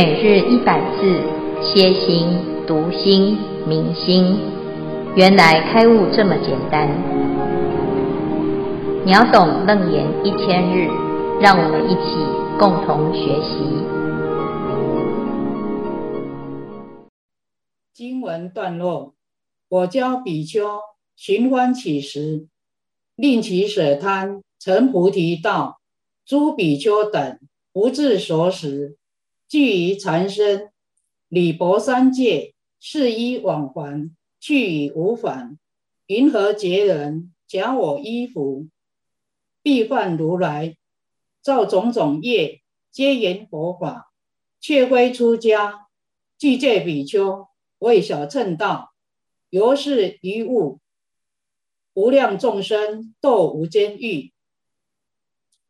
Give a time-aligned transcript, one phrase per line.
[0.00, 1.20] 每日一百字，
[1.60, 2.28] 歇心、
[2.68, 4.38] 读心、明心，
[5.16, 6.88] 原来开悟这么简单。
[9.04, 10.86] 秒懂楞严一千日，
[11.40, 12.14] 让我们一起
[12.60, 13.58] 共同学习。
[17.92, 19.14] 经文段落：
[19.68, 20.78] 我教比丘
[21.16, 22.46] 寻欢乞食，
[23.16, 25.80] 令其舍贪，成菩提道。
[26.24, 27.40] 诸比丘等
[27.72, 28.97] 不自所食。
[29.48, 30.70] 具于禅身，
[31.28, 35.58] 礼钵三界，是衣往还，去已无返。
[36.06, 37.32] 云何结人？
[37.46, 38.68] 假我衣服，
[39.62, 40.76] 必犯如来。
[41.40, 44.12] 造种种业，皆言佛法，
[44.60, 45.86] 却非出家。
[46.36, 48.92] 具戒比丘，为小乘道，
[49.48, 50.78] 由是一物，
[51.94, 54.34] 无量众生堕无间狱。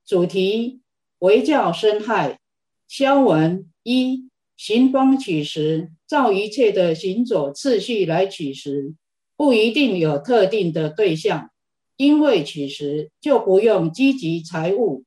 [0.05, 0.81] 主题：
[1.21, 2.41] 为教生害。
[2.89, 8.95] 消文一，寻欢乞食，照一切的行走次序来取食，
[9.37, 11.51] 不一定有特定的对象，
[11.99, 15.05] 因为取食就不用积集财物，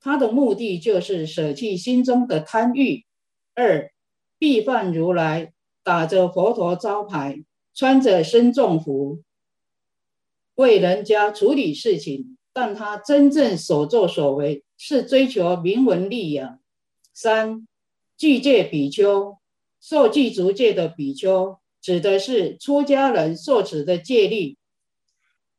[0.00, 3.04] 他的目的就是舍弃心中的贪欲。
[3.54, 3.92] 二，
[4.38, 5.52] 必犯如来，
[5.84, 9.22] 打着佛陀招牌，穿着身众服，
[10.54, 16.58] 为人家处理事情，但他真正所作所为是追求名闻利养。
[17.20, 17.66] 三，
[18.16, 19.38] 具戒比丘，
[19.82, 24.56] 受具足戒的比丘，指的是出家人受持的戒律。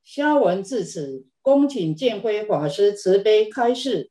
[0.05, 4.09] 消文至此，恭请建辉法师慈悲开示。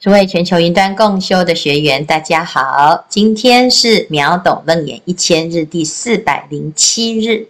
[0.00, 7.46] 诸位全球云端共修的学员，大家好，今天是秒懂楞严一千日第四百零七日，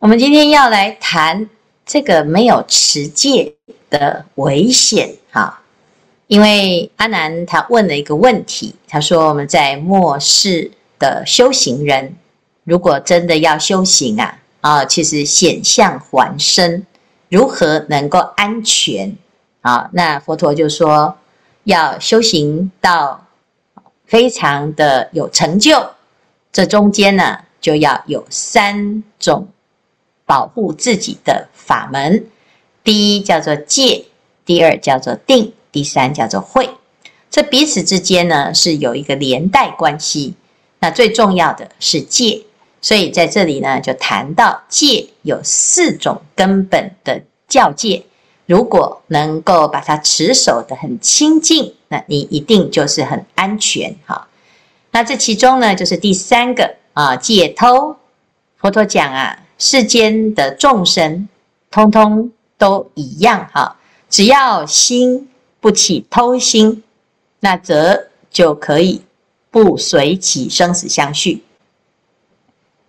[0.00, 1.48] 我们今天要来谈
[1.86, 3.54] 这个没有持戒
[3.90, 5.17] 的危险，
[6.28, 12.14] 因为阿难他问了一个问题，他说：“我们在末世的修行人，
[12.64, 16.84] 如果真的要修行啊，啊，其实险象环生，
[17.30, 19.16] 如何能够安全？
[19.62, 21.16] 啊，那佛陀就说，
[21.64, 23.26] 要修行到
[24.04, 25.92] 非常的有成就，
[26.52, 29.48] 这中间呢，就要有三种
[30.26, 32.26] 保护自己的法门，
[32.84, 34.04] 第一叫做戒，
[34.44, 36.70] 第二叫做定。”第三叫做慧，
[37.30, 40.34] 这彼此之间呢是有一个连带关系。
[40.80, 42.42] 那最重要的是戒，
[42.80, 48.04] 所以在这里呢就谈到戒有四种根本的教戒，
[48.46, 54.28] 如果能够把它持守得很清净，那你一定就是很安全哈。
[54.92, 57.96] 那这其中呢就是第三个啊，戒偷。
[58.56, 61.28] 佛陀讲啊，世间的众生
[61.70, 63.76] 通通都一样哈，
[64.08, 65.28] 只要心。
[65.60, 66.82] 不起偷心，
[67.40, 69.02] 那则就可以
[69.50, 71.42] 不随起生死相续。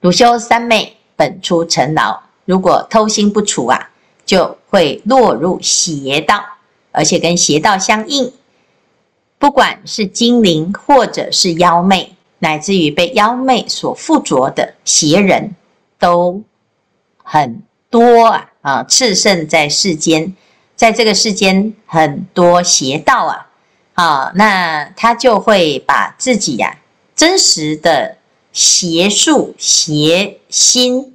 [0.02, 2.22] 汝修三昧，本出尘劳。
[2.46, 3.90] 如果偷心不除啊，
[4.26, 6.44] 就会落入邪道，
[6.92, 8.32] 而且跟邪道相应。
[9.38, 15.56] 不管是精灵，或者是妖魅，乃至于被妖魅所附着的邪人，
[15.98, 16.42] 都
[17.24, 18.52] 很多啊！
[18.62, 20.36] 啊，炽盛在世间。
[20.80, 23.48] 在这个世间，很多邪道啊，
[23.96, 26.80] 啊，那他就会把自己呀、啊、
[27.18, 28.16] 真实的
[28.54, 31.14] 邪术、邪心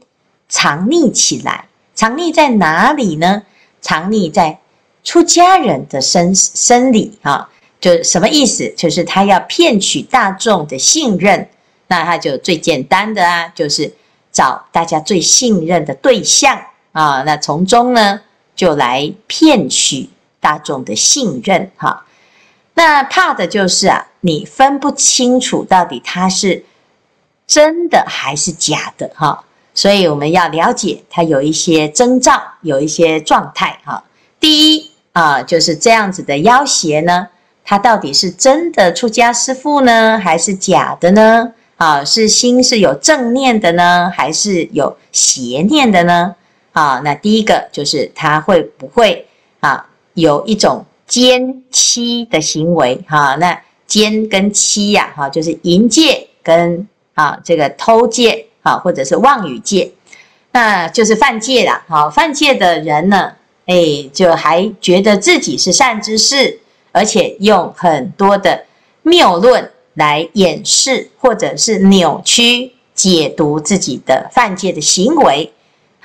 [0.51, 1.65] 藏匿起来。
[1.95, 3.45] 藏匿在哪里呢？
[3.81, 4.59] 藏匿在
[5.03, 7.49] 出家人的身身里啊。
[7.81, 8.69] 就什么意思？
[8.77, 11.49] 就是他要骗取大众的信任。
[11.87, 13.91] 那他就最简单的啊，就是
[14.31, 16.61] 找大家最信任的对象
[16.93, 17.23] 啊。
[17.23, 18.21] 那从中呢，
[18.55, 20.09] 就来骗取
[20.41, 22.05] 大众的信任，哈，
[22.75, 26.65] 那怕的就是啊，你分不清楚到底他是
[27.47, 29.45] 真的还是假的，哈，
[29.75, 34.05] 所以我们要了解他有一些征兆，有一些状态，哈。
[34.39, 37.29] 第一啊，就是这样子的要挟呢，
[37.65, 41.53] 他到底是真的出家师父呢，还是假的呢？
[41.77, 46.37] 啊，是心是有正念的呢，还是有邪念的呢？
[46.75, 49.27] 啊，那第一个就是他会不会
[49.61, 53.01] 啊有一种奸欺的行为？
[53.09, 59.93] 哈、啊，那奸跟欺呀，哈、啊，就是淫戒跟啊这个偷戒啊，或者是妄语戒，
[60.51, 61.81] 那就是犯戒了。
[61.87, 63.33] 好、啊，犯戒的人呢，
[63.67, 66.59] 哎，就还觉得自己是善知识，
[66.91, 68.65] 而且用很多的
[69.03, 75.53] 谬论来掩饰或者是扭曲解读自己的犯戒的行为。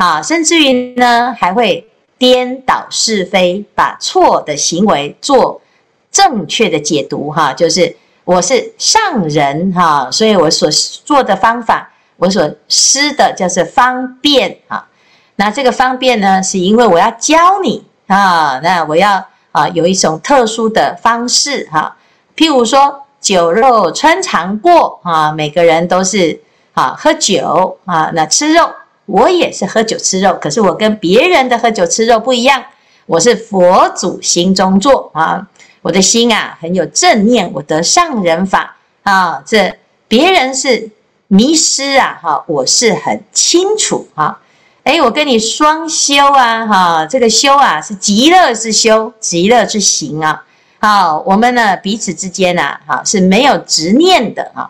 [0.01, 1.85] 好，甚至于呢，还会
[2.17, 5.61] 颠倒是非，把错的行为做
[6.09, 7.29] 正确的解读。
[7.29, 7.93] 哈，就是
[8.23, 14.87] 我是上人哈，所以我所做的方法，我所施的就是方便啊。
[15.35, 21.97] 那这个方便呢，是因为我要教你啊，那我要啊有一种特殊的方式哈。
[22.37, 26.39] 譬如说酒肉穿肠过啊，每个人都是
[26.71, 28.69] 啊喝酒啊，那吃肉，
[29.09, 32.63] 我也是喝酒吃肉，可是我跟别人的喝酒吃肉不一样，
[33.07, 35.47] 我是佛祖心中坐啊。
[35.81, 39.41] 我的心啊，很有正念，我得上人法啊。
[39.45, 39.73] 这
[40.07, 40.91] 别人是
[41.27, 44.39] 迷失啊，哈，我是很清楚啊。
[44.83, 50.43] 诶，我跟你双修啊，哈，这个修啊是极乐之修，极乐之行啊。
[50.79, 54.69] 好，我们呢彼此之间啊，哈，是没有执念的啊。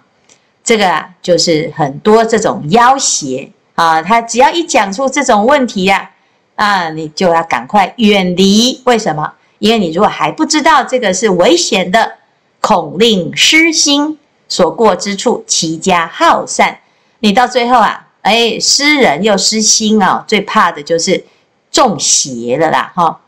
[0.64, 6.12] 这个啊，就是很多这种要挟啊，他只要一讲出这种问题呀，
[6.56, 8.82] 啊，你就要赶快远离。
[8.84, 9.32] 为什么？
[9.60, 12.18] 因为你如果还不知道这个是危险的，
[12.60, 16.80] 恐令失心所过之处，其家耗散。
[17.20, 21.24] 你到最后啊，哎，失人又失心啊，最怕的就是
[21.72, 23.22] 中邪了啦，哈。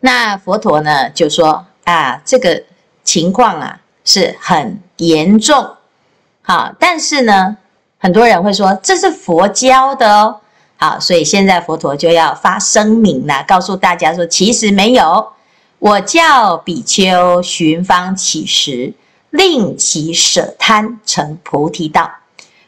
[0.00, 2.62] 那佛陀呢就说啊，这个
[3.02, 5.76] 情况啊是很严重，
[6.40, 7.58] 好，但是呢，
[8.04, 10.38] 很多人会说这是佛教的哦。
[10.76, 15.26] 好，所以现在佛陀就要发声明了，告诉大家说，其实没有。
[15.78, 18.92] 我教比丘寻方乞食，
[19.30, 22.10] 令其舍贪，成菩提道。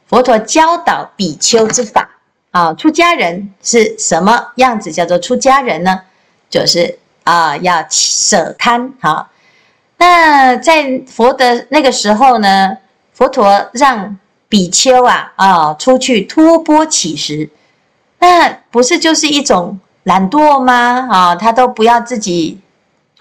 [0.06, 2.08] 佛陀教导比丘之法
[2.52, 4.90] 啊，出家人是什么样子？
[4.90, 6.00] 叫做出家人呢？
[6.48, 8.94] 就是啊，要舍贪。
[9.02, 9.28] 好，
[9.98, 12.78] 那在佛的那个时候呢，
[13.12, 14.18] 佛陀让
[14.48, 17.50] 比丘啊啊出去托钵乞食。
[18.18, 21.06] 那不是就是一种懒惰吗？
[21.10, 22.60] 啊，他都不要自己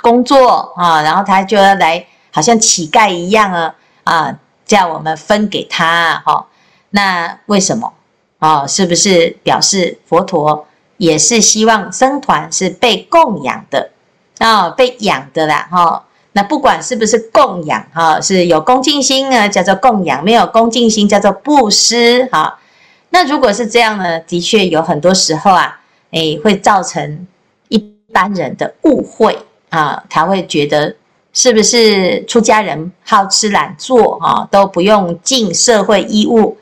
[0.02, 6.48] 工作啊，然后他就要来，好像乞丐一样啊啊，叫我们分给他哈。
[6.92, 7.94] 那为什么
[8.40, 8.66] 啊？
[8.66, 10.66] 是不是表示佛陀
[10.98, 13.92] 也是希望僧团是被供养的
[14.38, 16.06] 啊，被养的啦哈？
[16.38, 22.60] 那不管是不是供养哈，是有恭敬心呢，叫做供养；没有恭敬心，叫做布施哈。
[23.10, 24.20] 那如果是这样呢？
[24.20, 25.80] 的确有很多时候啊，
[26.12, 27.26] 诶，会造成
[27.70, 27.78] 一
[28.12, 29.38] 般人的误会
[29.70, 30.94] 啊，他会觉得
[31.32, 36.58] 是不是出家人好吃懒做啊，都不用尽社会义务，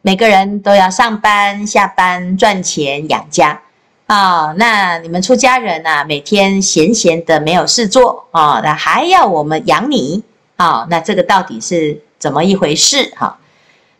[0.00, 3.60] 每个人都要上班下班赚钱养家
[4.06, 4.54] 啊？
[4.56, 10.22] 那你们出家人呐、啊，每天闲闲的没有事做啊，那还要我们养你
[10.56, 10.86] 啊？
[10.90, 13.12] 那这个到底是怎么一回事？
[13.16, 13.38] 哈？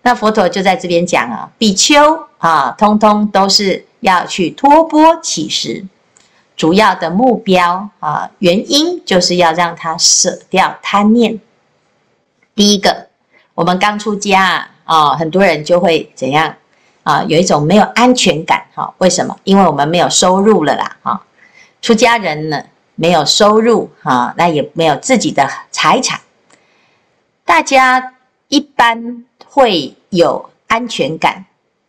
[0.02, 5.86] 那佛陀就在这边讲啊，比丘啊，通通都是要去托钵乞食，
[6.56, 11.40] 主要的目标啊，原因就是要让他舍掉贪念。
[12.54, 13.08] 第一个，
[13.54, 16.54] 我们刚出家啊，很多人就会怎样
[17.04, 18.92] 啊，有一种没有安全感哈？
[18.98, 19.38] 为什么？
[19.44, 21.22] 因为我们没有收入了啦哈。
[21.80, 22.60] 出家人呢，
[22.96, 26.20] 没有收入哈，那也没有自己的财产，
[27.44, 28.14] 大家
[28.48, 29.24] 一般。
[29.46, 31.44] 会有安全感，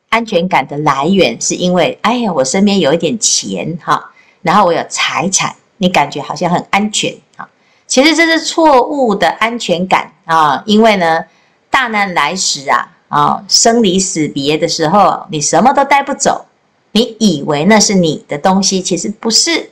[0.10, 4.12] 安全感的来源是因为，哎呀，我身边有一点钱哈，
[4.44, 7.50] 然后我有财产，你感觉好像很安全哈。
[7.88, 11.26] 其实这是错误的安全感啊，因为呢，
[11.72, 16.46] 大难来时啊，啊，生离死别的时候，你什么都带不走，
[16.92, 19.72] 你以为那是你的东西，其实不是。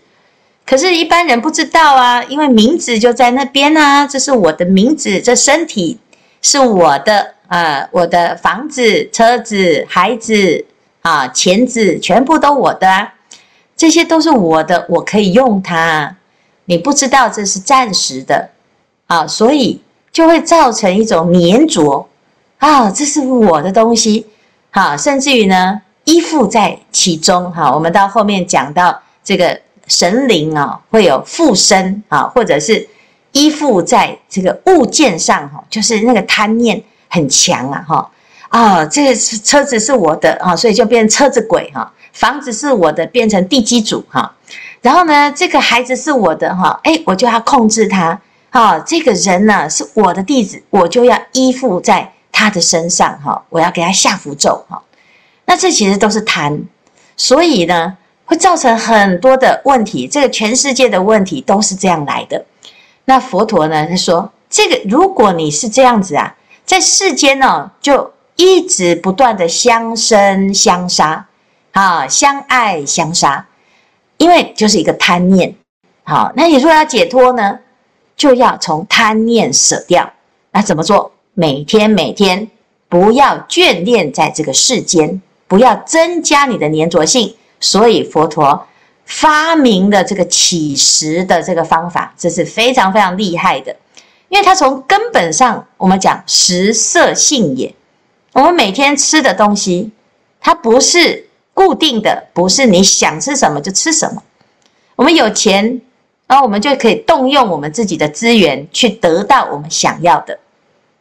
[0.65, 5.99] 可是，一般人不知道啊，因为名字就在那边啊，这是我的名字，这身体
[6.41, 7.33] 是我的。
[7.49, 10.65] 呃，我的房子、车子、孩子
[11.03, 13.13] 啊，钱子全部都我的啊，
[13.77, 16.15] 这些都是我的，我可以用它。
[16.65, 18.49] 你不知道这是暂时的
[19.05, 19.79] 啊，所以
[20.11, 22.07] 就会造成一种粘着
[22.63, 24.25] 啊，这是我的东西，
[24.71, 27.69] 啊，甚至于呢，依附在其中哈。
[27.73, 32.87] 我们到后面讲到这个神灵啊，会有附身啊，或者是
[33.33, 36.81] 依附在这个物件上哈，就是那个贪念。
[37.09, 38.09] 很强啊，哈
[38.49, 41.91] 啊，这个车子是我的啊，所以就变成车子鬼哈。
[42.13, 44.33] 房子是我的，变成地基主哈。
[44.81, 48.19] 然后呢，这个孩子是我的哈，哎，我就要控制他。
[48.49, 54.83] 哈，这个人呢是我的弟子，我就要依附在他的身上哈，我要给他下符咒哈。
[55.45, 56.61] 那这其实都是贪，
[57.15, 60.05] 所以呢会造成很多的问题。
[60.05, 62.43] 这个全世界的问题都是这样来的。
[63.05, 66.35] 那佛陀呢，他说，这个如果你是这样子啊。
[66.65, 71.27] 在世间呢，就一直不断的相生相杀，
[71.73, 73.45] 啊，相爱相杀，
[74.15, 75.53] 因为就是一个贪念。
[76.05, 77.59] 好，那你如果要解脱呢，
[78.15, 80.09] 就要从贪念舍掉，
[80.51, 81.11] 那怎么做？
[81.35, 82.49] 每天每天
[82.87, 87.35] 不要眷恋在这个世间，不要增加你的粘着性。
[87.59, 88.67] 所以佛陀
[89.05, 93.75] 发明的这个起食的这个方法，这是非常非常厉害的。
[94.29, 97.73] 因为它从根本上，我们讲食色性也。
[98.33, 99.91] 我们每天吃的东西，
[100.39, 104.21] 它不是固定的，不是你想吃什么就吃什么。
[104.95, 105.81] 我们有钱，
[106.27, 110.37] 然后我们就可以动用我们自己的资源去得到我们想要的。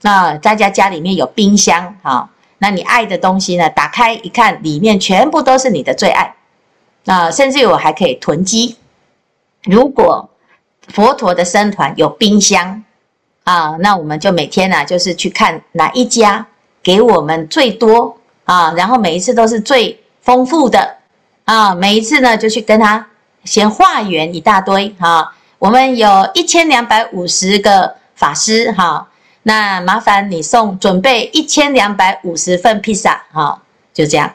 [0.02, 2.28] 那大家家里面有冰箱啊，
[2.59, 6.35] 那你爱的东西呢，打开一看，里面全部都是你的最爱。
[7.04, 8.76] 那甚至我还可以囤积。
[9.64, 10.28] 如果
[10.88, 12.85] 佛陀的僧团有冰箱
[13.44, 16.47] 啊，那我们就每天呢、就是去看哪一家
[16.82, 20.97] 给我们最多啊，然后每一次都是最丰富的
[21.44, 23.06] 啊，每一次呢就去跟他
[23.44, 25.32] 先化缘一大堆啊。
[25.59, 29.09] 我们有一千两百五十个法师哈、
[29.44, 34.32] 那麻烦你送准备一千两百五十份披萨哈，就这样。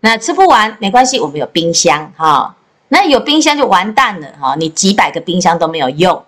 [0.00, 2.54] 那吃不完没关系，我们有冰箱哈。
[2.88, 6.24] 那有冰箱就完蛋了哈，你几百个冰箱都没有用。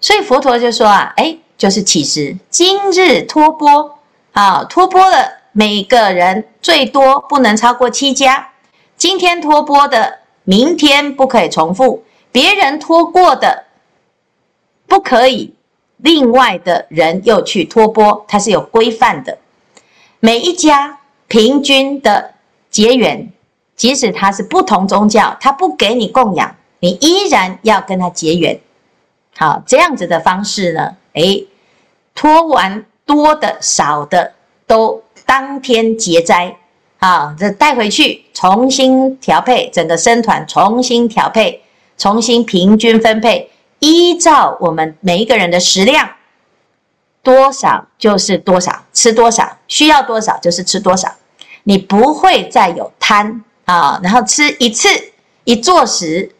[0.00, 3.98] 所以佛陀就说啊，哎，就是起食，今日托钵
[4.32, 8.48] 啊，托钵了每个人最多不能超过七家。
[8.96, 13.64] 今天托钵的，明天不可以重复，别人托过的
[14.86, 15.54] 不可以，
[16.02, 19.38] 另外的人又去托钵，它是有规范的。
[20.20, 22.34] 每一家平均的。
[22.72, 23.30] 结缘，
[23.76, 28.58] 即使他是不同宗教，他不给你供养，你依然要跟他结缘。
[29.36, 31.46] 好，这样子的方式呢，诶，
[32.14, 34.32] 托完多的少的
[34.66, 36.56] 都当天结斋，
[36.98, 41.60] 啊，这带回去重新调配，整个僧团重新调配，
[41.98, 43.50] 重新平均分配，
[43.82, 46.08] 依照我们每一个人的食量，
[47.20, 51.12] 多少就是多少，吃多少，需要多少就是吃多少。
[51.64, 54.88] 你不会再有贪啊，然后吃一次
[55.42, 56.32] 一坐食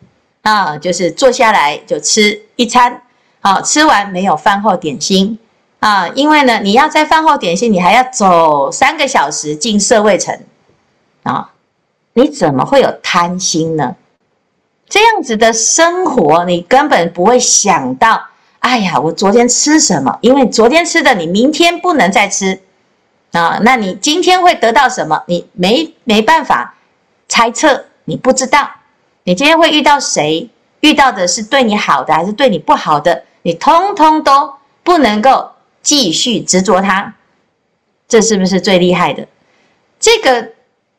[0.43, 3.03] 啊，就是坐下来就吃一餐，
[3.41, 5.37] 好，吃完没有饭后点心
[5.81, 10.39] 啊，因为呢，你要在饭后点心，你还要走三个小时进社会城
[11.25, 11.51] 啊，
[12.13, 13.97] 你怎么会有贪心呢？
[14.93, 18.23] 这样子的生活，你根本不会想到，
[18.59, 20.19] 哎呀，我昨天吃什么？
[20.21, 22.61] 因为昨天吃的，你明天不能再吃。
[23.31, 25.23] 啊，那你今天会得到什么？
[25.27, 26.75] 你没没办法
[27.27, 28.71] 猜测，你不知道。
[29.25, 30.51] 你今天会遇到谁？
[30.81, 33.25] 遇到的是对你好的还是对你不好的？
[33.41, 37.15] 你通通都不能够继续执着它，
[38.07, 39.27] 这是不是最厉害的？
[39.99, 40.51] 这个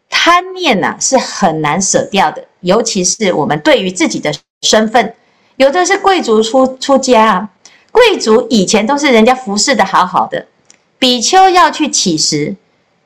[0.10, 5.14] 贪念呐、啊，是很难舍掉的，尤其是我们对于自己的身份，
[5.58, 7.50] 有的是贵族出出家啊，
[7.92, 10.48] 贵族以前都是人家服侍的好好的。
[10.98, 12.56] 比丘要去乞食，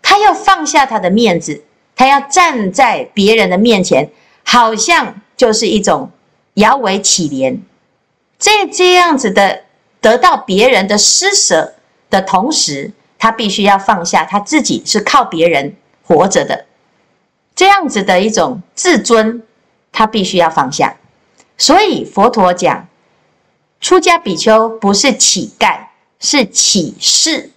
[0.02, 1.64] 他要放下他的面子，
[1.96, 4.10] 他要站在别人的面前，
[4.44, 6.12] 好像就是一种
[6.54, 7.58] 摇尾乞怜。
[8.38, 9.64] 这这样子的
[10.00, 11.74] 得到别人的施舍
[12.12, 16.66] 的同时，他必须要放下他自己是靠别人活着的，
[17.56, 19.42] 这样子的一种自尊，
[19.98, 20.96] 他必须要放下。
[21.58, 22.88] 所以佛陀讲，
[23.82, 25.88] 出家比丘不是乞丐，
[26.20, 27.50] 是起事。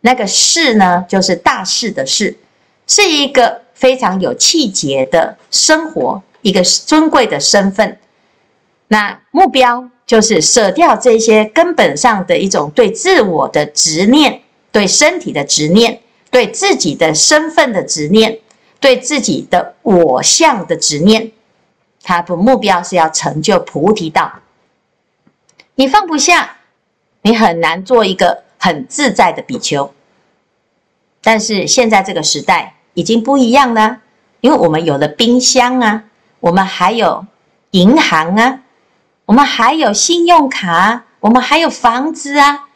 [0.00, 2.38] 那个士呢，就是大士的士，
[2.86, 7.98] 是一个非常有气节的生活，一个尊贵的身份。
[8.88, 18.38] 那目标就是舍掉这些根本上的一种对自我的执念，对身体的执念，对自己的身份的执念，
[18.80, 21.30] 对自己的我相的执念。
[22.02, 24.32] 他的目标是要成就菩提道。
[25.74, 26.56] 你放不下，
[27.22, 28.44] 你很难做一个。
[28.64, 29.92] 很自在的比丘，
[31.20, 33.98] 但是现在这个时代已经不一样了，
[34.40, 36.04] 因为我们有了冰箱啊，
[36.38, 37.26] 我们还有
[37.72, 38.60] 银行啊，
[39.26, 42.68] 我们还有信用卡，我们还有房子啊。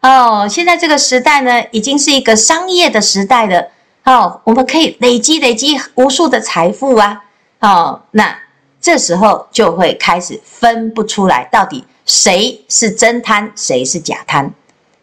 [0.00, 3.68] 哦，现在这个时代呢，已经是一个商业的时代了。
[4.06, 7.22] 哦，我们可以累积累积无数的财富啊。
[7.60, 8.36] 哦，那
[8.88, 14.50] 这时候就会开始分不出来，到底谁是真贪，谁是假贪。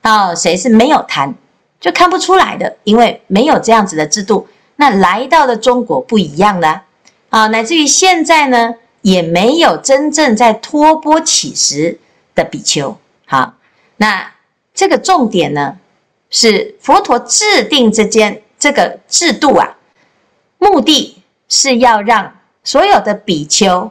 [0.01, 1.35] 哦，谁是没有贪，
[1.79, 4.47] 就看不出来的，因为没有这样子的制度。
[4.77, 6.81] 那来到了中国不一样了
[7.29, 8.73] 啊，乃至于现在呢，
[9.03, 11.99] 也没有真正在托钵乞食
[12.33, 12.97] 的比丘。
[13.27, 13.53] 好，
[13.97, 14.33] 那
[14.73, 15.77] 这个重点呢，
[16.31, 19.77] 是佛陀制定这件这个制度啊，
[20.57, 22.35] 目的是要让
[22.65, 23.89] 所有的比丘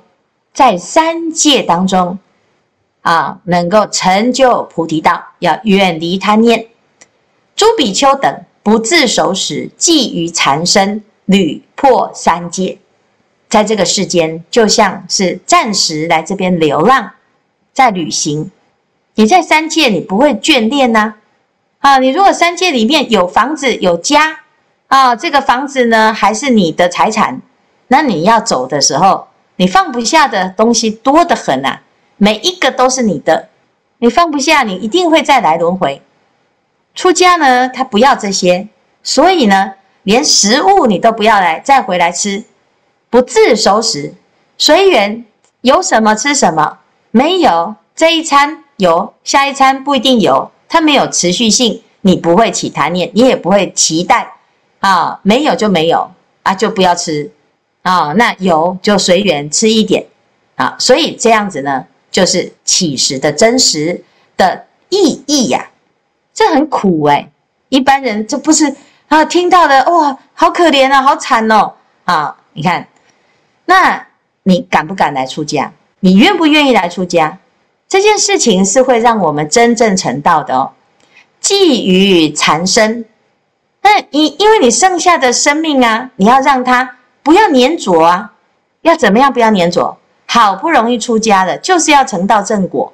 [0.52, 2.18] 在三界当中。
[3.00, 6.68] 啊，能够成就菩提道，要远离贪念，
[7.54, 12.78] 诸比丘等不自守时，寄于缠身，屡破三界。
[13.50, 17.10] 在这个世间，就像是暂时来这边流浪，
[17.74, 18.50] 在旅行。
[19.16, 21.14] 你在三界，你不会眷恋呐、
[21.80, 21.96] 啊。
[21.96, 24.38] 啊，你如果三界里面有房子有家，
[24.86, 27.42] 啊，这个房子呢还是你的财产，
[27.88, 31.80] 那你要走的时候，你放不下的东西多得很呐，
[32.16, 33.48] 每一个都是你的，
[33.98, 36.02] 你放不下，你一定会再来轮回。
[36.94, 38.68] 出家呢，他不要这些，
[39.02, 39.74] 所以呢，
[40.04, 42.44] 连食物你都不要来，再回来吃。
[43.10, 44.14] 不自守时，
[44.58, 45.24] 随缘，
[45.60, 46.78] 有什么吃什么，
[47.10, 54.32] 没有这一餐有，下一餐不一定有，它没有持续性，你不会起贪念，你也不会期待
[54.80, 56.10] 啊，没有就没有
[56.42, 57.30] 啊，就不要吃
[57.84, 60.04] 啊，那有就随缘吃一点
[60.56, 64.02] 啊，所以这样子呢，就是乞食的真实
[64.36, 65.70] 的意义呀、啊，
[66.34, 67.30] 这很苦哎、
[67.68, 68.74] 一般人这不是
[69.08, 71.72] 啊，听到的哇，好可怜啊，好惨哦
[72.04, 72.88] 啊，你看。
[73.66, 74.06] 那
[74.42, 75.72] 你敢不敢来出家？
[76.00, 77.38] 你愿不愿意来出家？
[77.88, 80.70] 这件事情是会让我们真正成道的哦。
[81.40, 83.06] 寄于缠身，
[83.80, 88.30] 那你因为你剩下的生命啊，你要让它不要粘着啊。
[88.82, 89.96] 要怎么样不要粘着？
[90.26, 92.92] 好不容易出家了，就是要成道正果。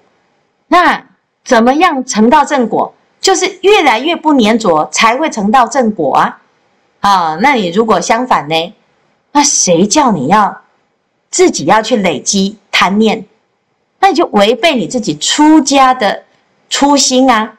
[0.69, 1.05] 那
[1.45, 2.95] 怎么样成道正果？
[3.21, 6.41] 就是越来越不粘着，才会成道正果啊。
[7.01, 8.75] 啊，那你如果相反呢？
[9.33, 10.63] 那谁叫你要
[11.31, 13.27] 自己要去累积贪念？
[13.99, 16.23] 那你就违背你自己出家的
[16.69, 17.55] 初心啊！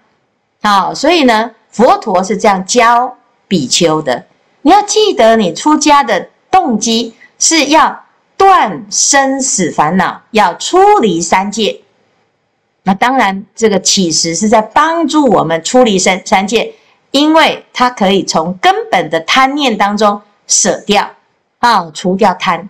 [0.61, 4.25] 啊，所以呢，佛陀是这样教比丘的。
[4.61, 8.03] 你要记得，你出家的动机是要
[8.37, 11.81] 断生死烦恼，要出离三界。
[12.83, 16.73] 那当然，这个乞食是在帮助我们出离三三界，
[17.11, 21.09] 因为它可以从根本的贪念当中舍掉。
[21.59, 22.67] 啊、除掉贪，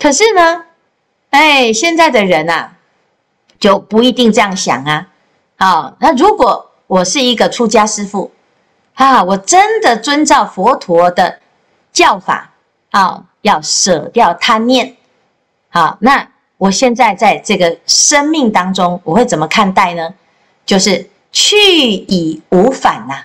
[0.00, 0.64] 可是呢，
[1.30, 2.72] 哎，现在的人啊，
[3.60, 5.06] 就不一定这样想啊。
[5.58, 8.32] 啊、哦，那如果我是一个出家师父，
[8.94, 11.38] 啊，我真的遵照佛陀的
[11.92, 12.50] 教法，
[12.92, 14.94] 啊、要舍掉贪念。
[15.68, 16.28] 好，那
[16.58, 20.14] 我现在在这个生命当中，我会怎么看待呢？
[20.64, 21.56] 就是去
[21.90, 23.24] 已无返呐、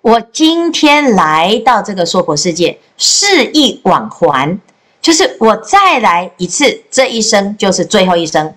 [0.00, 4.58] 我今天来到这个娑婆世界，是一往还，
[5.00, 8.54] 就是我再来一次，这一生就是最后一生，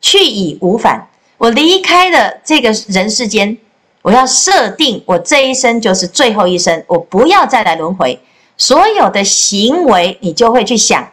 [0.00, 1.08] 去已无返。
[1.38, 3.56] 我离开了这个人世间，
[4.02, 8.20] 我要设定我这一生就是最后一生，我不要再来轮回。
[8.56, 11.10] 所有的行为，你就会去想，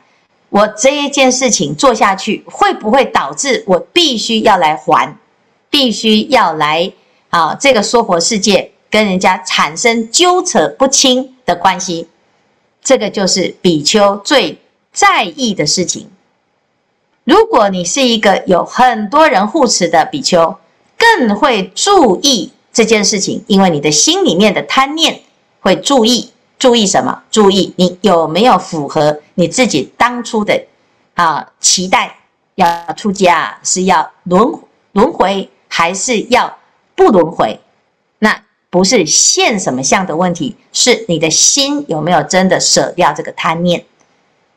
[0.49, 5.17] 我这一件事情做下去，会不会导致我必须要来还，
[5.69, 6.91] 必须要来
[7.29, 8.71] 啊这个娑婆世界。
[8.91, 12.09] 跟人家产生纠扯不清的关系，
[12.83, 14.59] 这个就是比丘最
[14.91, 16.09] 在意的事情。
[17.23, 20.57] 如果你是一个有很多人护持的比丘，
[20.97, 25.21] 更会注意这件事情，因为你的心里面的贪念
[25.61, 27.23] 会注意，注意什么？
[27.31, 30.63] 注意你有没有符合你自己当初的
[31.15, 32.15] 啊期待？
[32.53, 34.53] 要出家是要轮
[34.91, 36.55] 轮回，还是要
[36.93, 37.59] 不轮回？
[38.19, 38.43] 那？
[38.69, 43.83] 不是现什么相的问题，是你的心有没有真的舍掉这个贪念？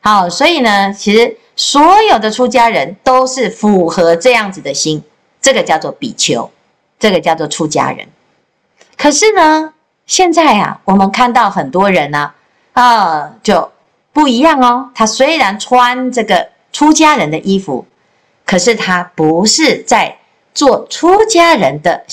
[0.02, 5.02] 好，所以呢，其实所有的出家人都是符合这样子的心，
[5.40, 6.50] 这个叫做比丘，
[6.98, 8.06] 这个叫做出家人。
[8.98, 9.72] 可是呢，
[10.06, 12.32] 现在啊，我们看到很多人呢，
[12.72, 13.70] 啊，就
[14.12, 14.90] 不一样哦。
[14.94, 17.86] 他虽然穿这个出家人的衣服，
[18.44, 20.18] 可是他不是在
[20.52, 22.04] 做出家人的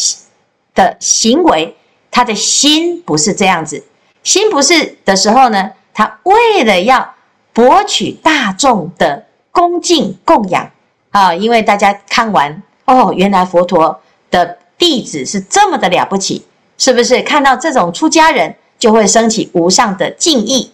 [0.73, 1.75] 的行为。
[2.13, 3.81] 他的心不是这样子，
[4.21, 7.15] 心不是的时候呢，他为了要
[7.53, 10.69] 博取大众的恭敬供养
[11.11, 13.97] 啊，因为大家看完哦，原来佛陀
[14.29, 16.45] 的弟子是这么的了不起，
[16.81, 17.21] 是不是？
[17.21, 20.71] 看到这种出家人就会升起无上的敬意。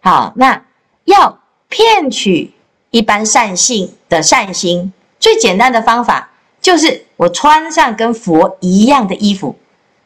[0.00, 0.64] 好，那
[1.04, 2.54] 要骗取
[2.88, 6.30] 一般善性的善心，最简单的方法
[6.62, 9.54] 就是我穿上跟佛一样的衣服。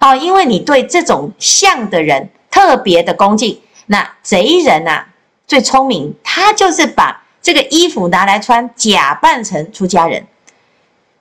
[0.01, 5.09] 哦，因为你对这种像的人特别的恭敬，那贼人呐、啊、
[5.47, 10.27] 最聪明，他就是把这个衣服拿来穿，假扮成出家人。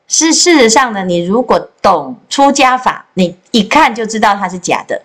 [0.07, 5.01] 是事实上呢，你如果懂出家法，你一看就知道他是假的。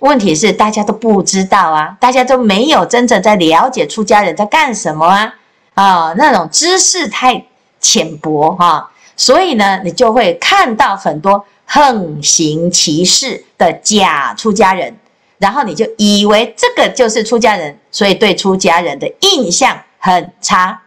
[0.00, 5.34] 问题是大家都不知道啊，大家都没有真正在了解出家人在干什么啊
[5.74, 7.44] 啊，那种知识太
[7.78, 11.44] 浅薄哈、啊，所以呢，你就会看到很多。
[11.70, 14.96] 横行其事的假出家人，
[15.36, 20.80] 然后你就以为这个就是出家人，所以对出家人的印象很差。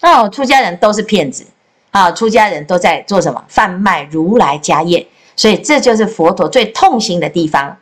[0.00, 1.46] 哦，出家人都是骗子
[1.92, 2.10] 啊！
[2.10, 3.40] 出家人都在做什么？
[3.46, 5.06] 贩卖如来家业。
[5.36, 7.76] 所以这就是佛陀最痛心的地方。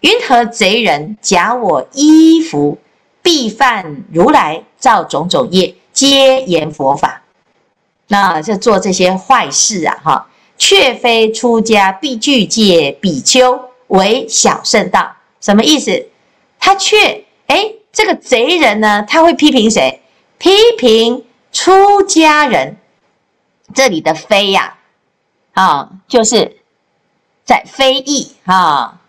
[0.00, 2.78] 云何贼人假我衣服，
[3.22, 7.22] 必犯如来造种种业，皆言佛法。
[8.06, 9.98] 那就做这些坏事啊！
[10.02, 16.06] 哈，却非出家必具戒比丘为小圣道，什么意思？
[16.60, 19.04] 他却诶，这个贼人呢？
[19.08, 20.00] 他会批评谁？
[20.38, 22.76] 批评出家人。
[23.74, 24.78] 这里的非呀，
[25.52, 26.56] 啊，就是
[27.48, 29.00] 在非议啊，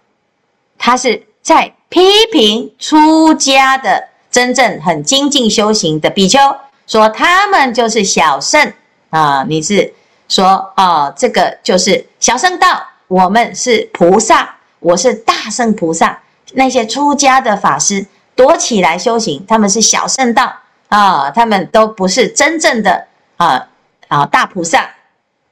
[0.77, 1.99] 他是在批
[2.31, 6.39] 评出家的真正很精进修行的比丘，
[6.87, 8.71] 说他们就是小圣。
[9.09, 9.93] 啊，你是
[10.29, 16.17] 说啊，这个就是小圣道，我们是菩萨，我是大圣菩萨。
[16.53, 20.53] 那些出家的法师躲起来修行，他们是小圣道
[20.87, 23.67] 啊，他们都不是真正的啊
[24.07, 24.89] 啊大菩萨。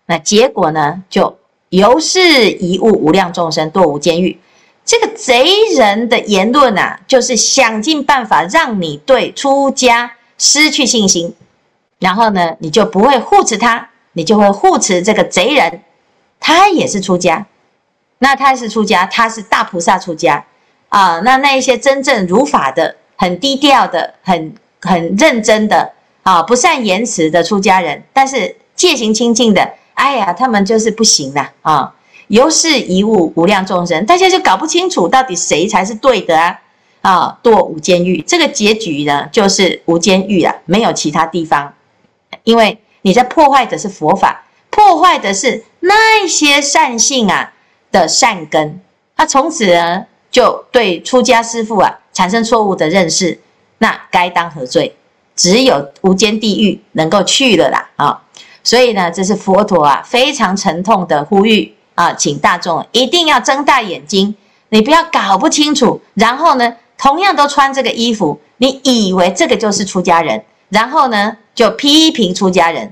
[0.06, 1.38] 那结果呢，就
[1.70, 4.40] 由是一物无量众生堕无间狱。
[4.86, 11.36] 这个贼人的言论啊，就是想尽办法让你对出家失去信心。
[12.00, 15.82] 然后呢，你就不会护持他，你就会护持这个贼人。
[16.40, 17.48] 他也是出家，
[18.20, 20.46] 那他是出家，他是大菩萨出家
[20.90, 21.20] 啊。
[21.20, 31.94] 那那一些真正如法的、很低调的、很很认真的啊，不善言辞的出家人，但是戒行清净的，哎呀，他们就是不行了啊。
[32.28, 36.60] 由是贻误无量众生，大家就搞不清楚到底谁才是对的啊。
[37.02, 41.74] 啊，堕无间狱，这个结局呢，就是无间狱啊，没有其他地方。
[42.44, 47.54] 因为你在破坏的是佛法，破坏的是那些善性啊
[47.92, 48.82] 的善根，
[49.16, 53.40] 他从此呢就对出家师父啊产生错误的认识，
[53.78, 54.96] 那该当何罪？
[55.36, 58.24] 只有无间地狱能够去了啦啊！
[58.68, 64.36] 所以呢，这是佛陀啊非常沉痛的呼吁啊，请大众一定要睁大眼睛，
[64.68, 71.38] 你不要搞不清楚，然后呢，同样都穿这个衣服，你以为这个就是出家人，然后呢？
[71.56, 72.92] 就批评出家人，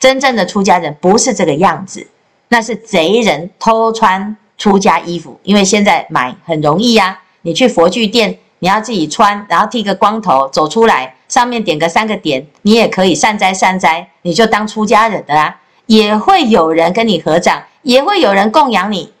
[0.00, 2.04] 真正的出家人不是这个样子，
[2.48, 5.38] 那是贼人偷穿出家衣服。
[5.42, 15.58] 因为现在买很容易呀，你去佛具店，你要自己穿，然后剃个光头走出来，上面点个三个点，你也可以善哉善哉，你就当出家人的啦。
[15.86, 19.12] 也会有人跟你合掌，也会有人供养你，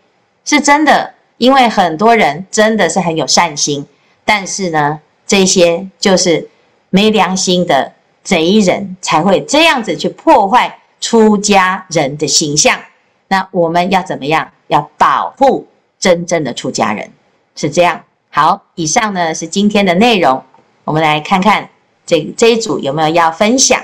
[0.44, 1.14] 是真的。
[1.38, 3.84] 因为很多人真的是很有善心，
[4.24, 6.48] 但是呢，这些就是
[6.90, 7.92] 没良心的。
[8.24, 12.78] 贼人才会这样子去破坏出家人的形象。
[13.26, 14.48] 那我们要怎么样？
[14.68, 15.66] 要保护
[15.98, 17.10] 真正的出家人，
[17.56, 18.00] 是这样。
[18.34, 20.42] 好，以上呢是今天的内容。
[20.84, 21.70] 我们来看看
[22.06, 23.78] 这这一组有没有要分享。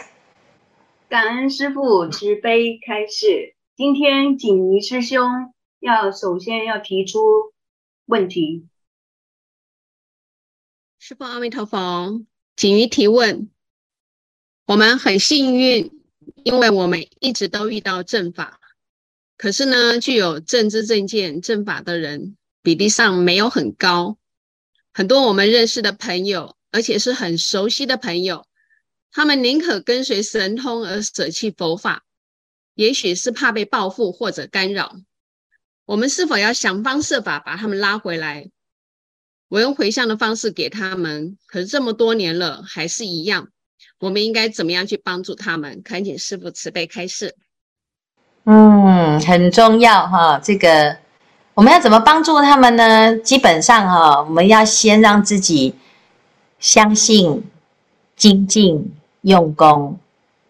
[1.06, 3.54] 感恩师父慈悲开示。
[3.76, 7.20] 今天锦仪师兄要首先要提出
[8.06, 8.66] 问题。
[10.98, 12.24] 师父阿弥陀佛，
[12.56, 13.50] 锦仪提问。
[14.66, 15.92] 我们很幸运，
[16.42, 18.58] 因为我们一直都遇到正法。
[19.36, 24.16] 可是呢，具有正知正见正法的人比例上没有很高。
[24.98, 28.44] 很多我们认识的朋友，而且是很熟悉的朋友，
[29.12, 32.02] 他们宁可跟随神通而舍弃佛法，
[32.74, 34.96] 也许是怕被报复或者干扰。
[35.84, 38.50] 我们是否要想方设法把他们拉回来？
[39.46, 43.50] 我用回向的方式给他们，可是这么多年了，还是一样。
[44.00, 45.80] 我们应该怎么样去帮助他们？
[45.84, 47.36] 恳请师父慈悲开示。
[48.46, 50.40] 嗯，很重要哈。
[50.40, 50.98] 这个
[51.58, 53.16] 我们要怎么帮助他们呢？
[53.16, 55.74] 基本上哈，我们要先让自己
[56.60, 57.42] 相信、
[58.14, 59.98] 精进、用功，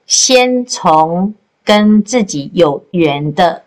[0.07, 1.33] 先从
[1.65, 3.63] 跟自己有缘的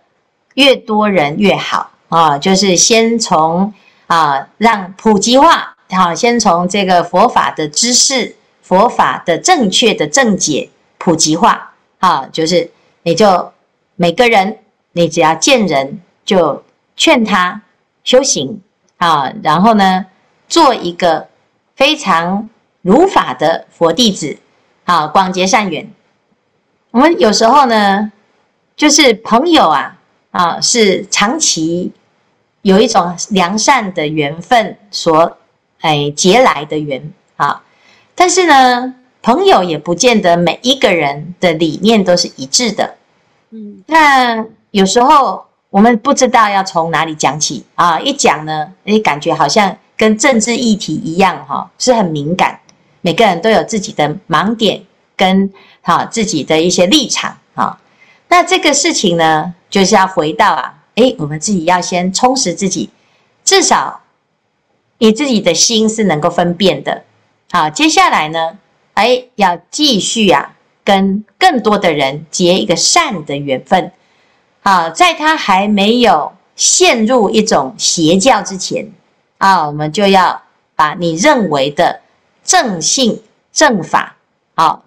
[0.54, 2.38] 越多人越好啊。
[2.38, 3.73] 就是先从
[4.06, 8.36] 啊，让普及化，好，先从这个佛法的知识。
[8.62, 12.69] 佛法的正确的正解普及化，啊，就是
[13.01, 13.51] 你就
[13.95, 14.60] 每个人，
[14.91, 16.63] 你只要见人就
[17.01, 17.59] 劝他
[18.03, 18.61] 修行
[18.97, 20.05] 啊，然后呢，
[20.47, 21.27] 做一个
[21.75, 22.47] 非常
[22.83, 24.37] 如法的佛弟子，
[24.83, 25.91] 啊，广结善缘。
[26.91, 28.11] 我们有时候呢，
[28.75, 29.97] 就是朋友啊，
[30.29, 31.91] 啊，是长期
[32.61, 35.39] 有一种良善的缘分所
[35.79, 37.63] 哎结来的缘啊。
[38.13, 42.97] 但是呢，朋友也不见得每一个人的理念都是一致的。
[43.49, 47.97] 嗯，那有时候我们不知道要从哪里讲起啊！
[47.97, 52.60] 一讲呢，你感觉好像跟政治议题一样哈，是很敏感。
[52.99, 54.84] 每个人都有自己的盲点
[55.15, 55.49] 跟
[55.81, 57.79] 哈自己的一些立场啊。
[58.27, 62.89] 那这个事情呢，就是要回到啊，诶，我们自己要先充实自己，
[63.45, 64.01] 至少
[64.97, 67.03] 你自己的心是能够分辨的。
[67.49, 68.57] 好，接下来呢，
[68.95, 70.53] 诶，要继续啊，
[70.84, 73.93] 跟更多的人结一个善的缘分。
[74.63, 78.91] 啊，在他还没有陷入一种邪教之前，
[79.39, 80.43] 啊，我们就要
[80.76, 82.02] 把你认为的
[82.43, 84.15] 正信正法，
[84.54, 84.82] 啊，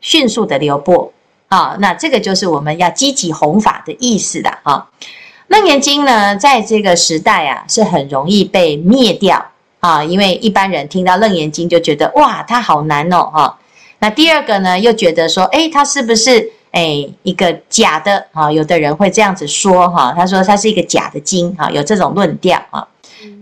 [0.00, 1.12] 迅速的流布，
[1.48, 4.88] 啊，那这个就是我们要积极弘法的意思的啊。
[5.48, 9.44] 楞严经呢，在这个时代啊，是很容易被灭掉
[9.80, 13.58] 啊，因为一般人听到楞严经就觉得哇，它好难哦，哈。
[13.98, 16.52] 那第二个呢，又觉得说，诶，它是不是？
[16.70, 22.86] 哎，一个假的啊，有的人会这样子说哈，他说它是一个假的经啊，有这种论调啊。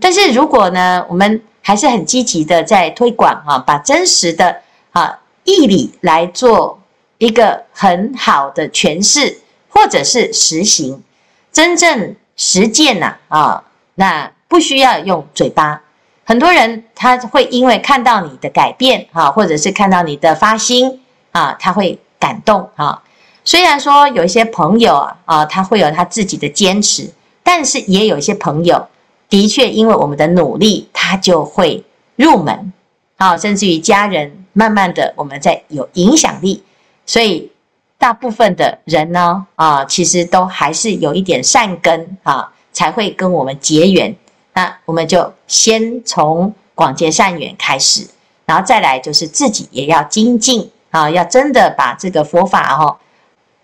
[0.01, 4.55] 但是如果呢，我们还是很积极的在推广啊，把真实的
[4.91, 6.79] 啊义理来做
[7.17, 11.03] 一个很好的诠释，或者是实行，
[11.51, 13.63] 真正实践呐啊，
[13.95, 15.81] 那不需要用嘴巴。
[16.23, 23.01] 很多人他会因为看到你的改变啊，或者是看到你的发心啊，他会感动啊。
[23.47, 27.09] 虽然说有一些朋友啊，啊，他会有他自己的坚持，
[27.43, 28.85] 但是也有一些朋友，
[29.29, 31.81] 的确因为我们的努力，他就会
[32.17, 32.73] 入门，
[33.15, 36.61] 啊，甚至于家人，慢慢的我们在有影响力，
[37.05, 37.49] 所以
[37.97, 44.13] 大部分的人呢，啊，其实都还是有一点善根啊，才会跟我们结缘。
[44.55, 48.05] 那我们就先从广结善缘开始，
[48.45, 52.97] 然后再来就是自己也要精进啊，要真的把这个佛法哈。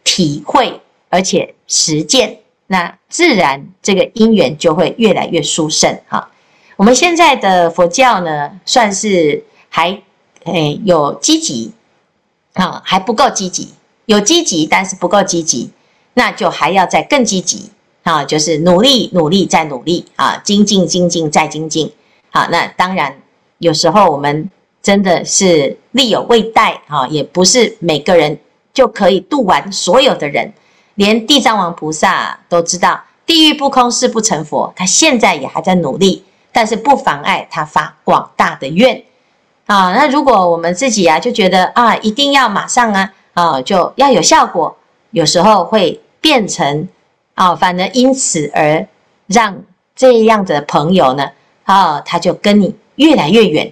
[0.04, 6.30] 体会，而且实践，那自然这个因缘就会越来越殊胜哈。
[6.76, 10.02] 我们现在的佛教呢，算是还
[10.44, 11.72] 诶有积极
[12.54, 13.70] 啊，还不够积极，
[14.06, 15.72] 有积极，但是不够积极，
[16.16, 17.70] 那就还要再更积极
[18.04, 21.92] 啊，就是努力努力再努力啊，精进精进再精进。
[22.32, 23.22] 好，那当然
[23.60, 24.50] 有时候我们
[24.82, 28.38] 真的是力有未逮啊，也不是每个人。
[28.74, 30.52] 就可以度完所有的人，
[30.96, 39.04] 连地藏王菩萨都知道地狱不空誓不成佛，他现在也还在努力，但是不妨碍他发广大的愿
[39.68, 39.94] 啊。
[39.94, 44.76] 那如果我们自己啊就觉得啊一定要马上啊啊就要有效果，
[45.12, 46.90] 有时候会变成
[47.36, 48.86] 啊，反而因此而
[49.28, 49.56] 让
[49.96, 51.30] 这样的朋友呢
[51.64, 53.72] 啊他就跟你越来越远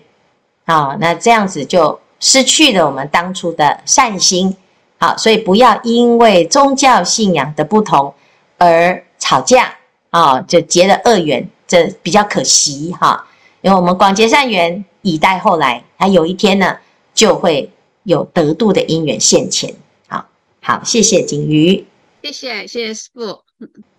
[0.65, 4.55] 啊，那这样子就失去了我们当初的善心。
[5.01, 8.13] 好，所以不要因为宗教信仰的不同
[8.59, 9.75] 而吵架
[10.11, 13.27] 啊，就结了恶缘，这比较可惜哈。
[13.61, 16.77] 因为我们广结善缘，以待后来，他有一天呢，
[17.15, 17.67] 就会
[18.03, 19.73] 有得度的因缘现前。
[20.07, 20.23] 好，
[20.61, 21.83] 好，谢谢景瑜，
[22.21, 23.39] 谢谢，谢谢师父，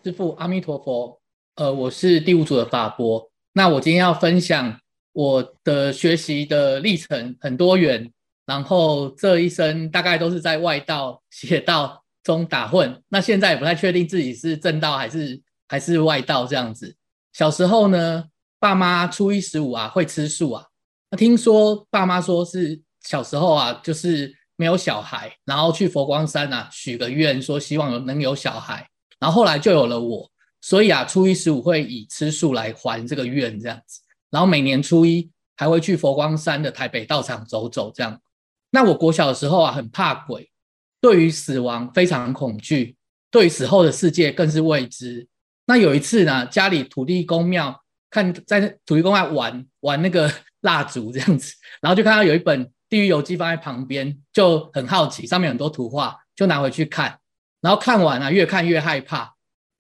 [0.04, 1.18] 师傅阿弥陀佛。
[1.56, 4.78] 呃，我是第五组的法波，那我今天要分享
[5.12, 8.12] 我的学习的历程很多元。
[8.44, 13.02] 然后这一生大概都是在外道、邪道中打混。
[13.09, 16.94] 那现在也不太确定自己是正道还是还是外道这样子。
[17.33, 18.24] 小时候呢，
[18.59, 20.66] 爸妈初一十五啊会吃素啊。
[21.11, 28.88] 那听说爸妈说是小时候啊，就是没有小孩，然后去佛光山啊许个愿，说希望能有小孩。
[29.18, 30.28] 然后后来就有了我，
[30.61, 34.00] 所以啊，初一十五会以吃素来还这个愿这样子。
[34.31, 38.20] 然后每年初一还会去佛光山的台北道场走走这样。
[38.72, 40.50] 那我国小的时候啊，很怕鬼，
[41.00, 42.96] 对于死亡非常恐惧，
[43.30, 45.28] 对于死后的世界更是未知。
[45.66, 47.80] 那有一次呢，家里土地公庙
[48.11, 50.32] 看在土地公庙玩玩那个
[50.62, 57.18] 蜡烛这样子，然后就看到有一本《地狱游记》放在旁边，就很好奇，上面很多图画，就拿回去看。
[57.61, 59.35] 然后看完啊，越看越害怕。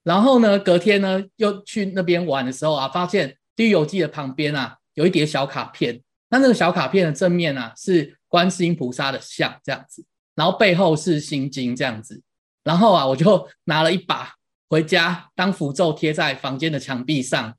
[0.04, 6.00] 然后呢，隔天呢，又去那边玩的时候啊，发现《地狱游记》的旁边啊，有一叠小卡片。
[6.30, 10.02] 那那个小卡片的正面啊，是观世音菩萨的像这样子，
[10.34, 12.22] 然后背后是心经这样子，
[12.64, 14.32] 然后啊，我就拿了一把
[14.70, 17.54] 回家当符咒贴在房间的墙壁上。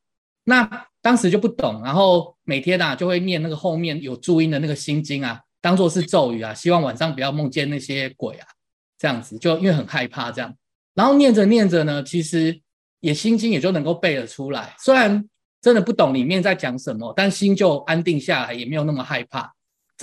[0.45, 8.47] 那当时就不懂，然后每天啊就会念那个后面有注音的那个心经啊，当做是咒语啊，希望晚上不要梦见那些鬼啊，
[8.97, 10.51] 这样子就因为很害怕这样。
[10.95, 12.59] 然后念着念着呢，其实
[13.01, 15.23] 也心经也就能够背了出来，虽然。
[15.63, 19.49] 真的不懂里面在讲什么，但心就安定下来，也没有那么害怕。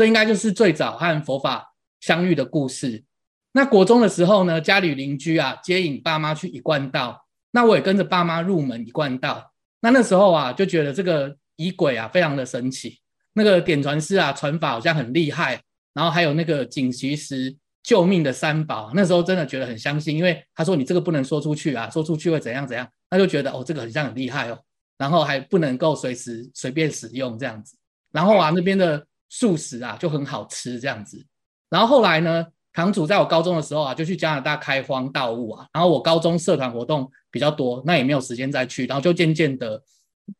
[0.00, 3.04] 这应该就是最早和佛法相遇的故事。
[3.52, 9.52] 那国中的时候呢，家里邻居啊接引爸妈去一贯道，那我也跟着爸妈入门一贯道。
[9.82, 12.98] 那那时候啊，就觉得这个仪轨啊非常的神奇，
[13.34, 15.60] 那个点传师啊传法好像很厉害，
[15.92, 24.58] 然后还有那个锦旗时救命的三宝，那时候真的觉得很相信，因为他说你这个不能说出去啊，说出去会怎样怎样，他就觉得哦这个很像很厉害哦，
[24.96, 27.76] 然后还不能够随时随便使用这样子，
[28.10, 31.24] 然后啊那边的素食啊就很好吃这样子，
[31.70, 39.82] 然后后来呢，堂主在我高中的时候啊就去加拿大开荒盗物啊，然后我高中社团活动比较多，那也没有时间再去，然后就渐渐的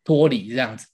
[0.05, 0.87] 脱离这样子，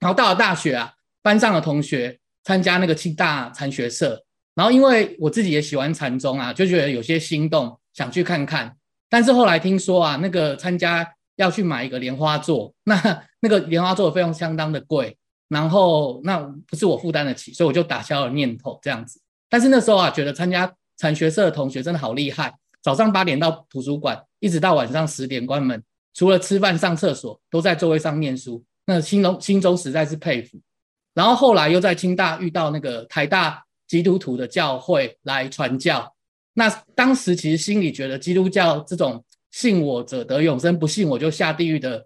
[0.00, 4.22] 然后到了大学啊，班上的同学参加那个清大禅学社。
[4.56, 8.74] 然后因为我自己也喜欢禅宗啊，就觉得有些心动，想去看看。
[9.10, 11.06] 但是后来听说啊，那个参加
[11.36, 12.96] 要去买一个莲花座，那
[13.40, 19.20] 那个莲花座的费用相当的贵，然后那不是我负担得起，所以我就打消了念头这样子。
[19.48, 25.82] 但是那时候啊，觉得参加禅学社的同学真的好厉害，早上八点到图书馆，一直到晚上十点关门，
[26.14, 30.58] 除了吃饭上厕所，都在座位上念书，那心中心中实在是佩服。
[31.14, 33.62] 然后后来又在清大遇到那个台大。
[33.88, 36.12] 基督徒的教会来传教，
[36.54, 42.04] 那当时其实心里觉得基督教这种信我者得永生，不信我就下地狱的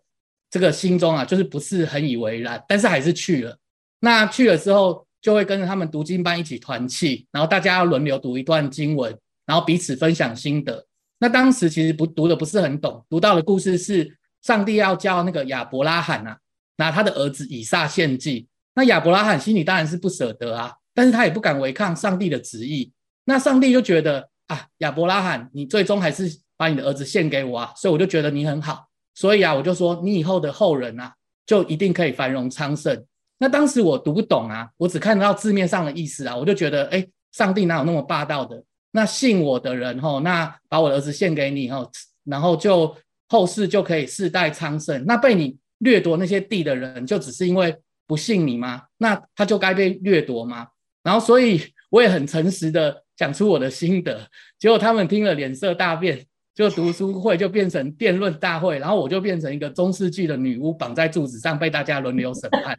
[0.50, 3.56] 这个心中啊，就是不是很以为然，但是还是去了。
[4.00, 10.84] 那去了之后，就会跟着他们读经班一起团契，然后大家要轮流读一段经文，然后彼此分享心得。
[11.18, 16.38] 那当时其实不读的不是很懂，读到的故事是上帝要叫那个亚伯拉罕啊，
[16.76, 18.48] 拿他的儿子以撒献祭。
[18.74, 20.74] 那亚伯拉罕心里当然是不舍得啊。
[20.92, 22.92] 但是他也不敢违抗上帝的旨意，
[23.24, 31.12] 那上帝就觉得啊，亚伯拉罕，你最终还是把你的儿子献给我啊，所以我就觉得你很好，所以啊，我就说你以后的后人啊，
[31.46, 33.04] 就一定可以繁荣昌盛。
[33.38, 38.62] 那当时我读不懂啊，我只看得到字面上的意思啊，我就觉得，哎，上帝哪有那么霸道的？
[38.92, 41.90] 那信我的人吼，那把我的儿子献给你吼，
[42.24, 42.94] 然后就
[43.28, 45.04] 后世就可以世代昌盛。
[45.06, 47.74] 那被你掠夺那些地的人，就只是因为
[48.06, 48.82] 不信你吗？
[48.98, 50.66] 那他就该被掠夺吗？
[51.02, 62.78] 然后，所以我也很诚实的讲出我的心得，结果他们听了脸色大变，就读书会就变成辩论大会，然后我就变成一个中世纪的女巫，绑在柱子上被大家轮流审判。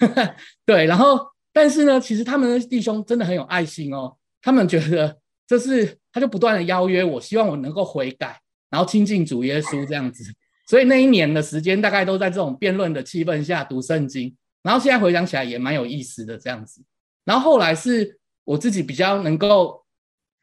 [0.66, 1.20] 对，然后
[1.52, 10.24] 但是呢，其实他们的弟兄真的很有爱心哦，他们觉得这是他就不断的邀约我，希望我能够悔改，然后亲近主耶稣这样子。
[10.66, 16.82] 所以那一年的时间大概都在这种辩论的气氛下读圣经，然后现在回想起来也蛮有意思的这样子。
[17.24, 19.84] 然后后来是我自己比较能够